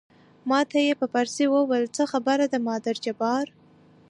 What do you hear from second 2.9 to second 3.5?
جبار.